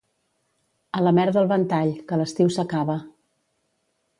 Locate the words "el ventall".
1.43-1.91